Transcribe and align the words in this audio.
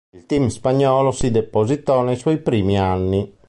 Il 0.15 0.25
team 0.25 0.47
spagnolo 0.47 1.11
si 1.11 1.29
depositò 1.29 2.01
nei 2.01 2.15
suoi 2.15 2.39
primi 2.39 2.75
anni. 2.75 3.31